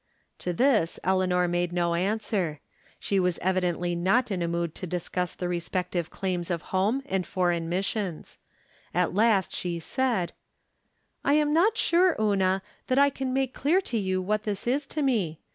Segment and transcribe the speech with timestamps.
[0.39, 2.59] To this Eleanor made no answer.
[2.99, 7.23] She was evidently not in a mood to discuss the respective claims of home and
[7.23, 8.39] foreign missions.
[8.95, 10.33] At last she said:"
[11.23, 14.87] I am not sure, Una, that I can make clear to you what this is
[14.87, 15.39] to me.